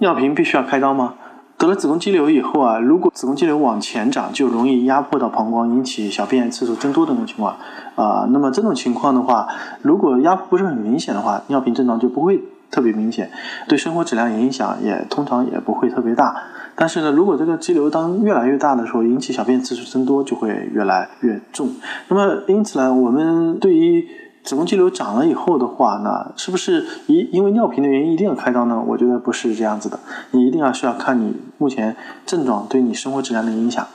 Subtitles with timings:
[0.00, 1.14] 尿频必须要开刀吗？
[1.58, 7.56] 得了子宫肌瘤以后啊，如果子宫肌瘤往前长，就容易压迫到膀胱，引起小便次数增多的情况
[7.96, 8.28] 啊。
[8.30, 9.48] 那么这种情况的话，
[9.82, 12.40] 如果压迫不是很明显的话，尿频症状就不会
[12.70, 13.28] 特别明显，
[13.66, 16.32] 对生活质量影响也通常也不会特别大。
[16.76, 21.70] 但是呢，如果这个肌瘤当越来越大的时候，引起小便次数增多，就会越来越重。
[22.06, 24.06] 那么因此呢，我们对于
[24.48, 28.82] 子宫肌瘤长了以后的话呢，是不是因因为尿频的原因一定要开刀呢？
[28.86, 33.86] 我觉得不是这样子的，你一定要需要看你目前症状对你生活质量的影响。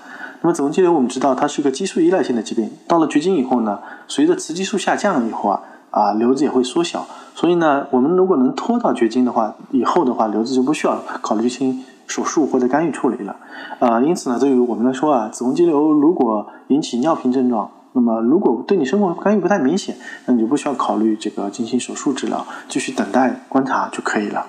[0.42, 7.08] 那么子宫肌瘤我们知道它是个激素依赖性的疾病，到了绝经以后呢，随着雌激素下降以后啊，啊瘤子也会缩小。
[7.34, 13.36] 所以呢，我们如果能拖到绝经的话，以后的话瘤子就不需要考虑进行手术或者干预处理了。
[13.80, 24.48] 啊，因此呢，对于我们来说啊，子宫肌瘤如果引起尿频症状，那么，如果对你生活干预不太明显，那你就不需要考虑这个进行手术治疗，继续等待观察就可以了。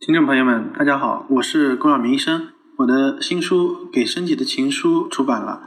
[0.00, 2.48] 听众朋友们，大家好，我是龚晓明医生。
[2.78, 5.62] 我的新书《给身体的情书》出版了，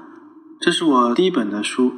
[0.60, 1.92] 这是我第一本的书。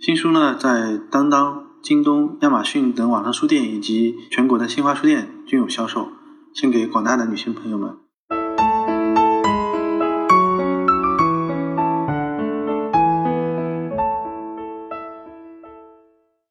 [0.00, 6.08] 新书呢，在当当、京东、亚马逊等网上书店以及全国的新华书店均有销售，
[6.54, 7.96] 献给广大的女性朋友们。